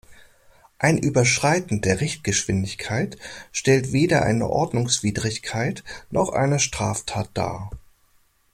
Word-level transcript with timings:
Ein 0.79 0.97
Überschreiten 0.97 1.81
der 1.81 2.01
Richtgeschwindigkeit 2.01 3.19
stellt 3.51 3.91
weder 3.93 4.23
eine 4.23 4.47
Ordnungswidrigkeit 4.49 5.83
noch 6.09 6.29
eine 6.31 6.57
Straftat 6.59 7.29
dar. 7.35 7.69